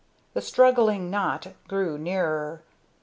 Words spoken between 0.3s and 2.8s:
The struggling knot drew nearer.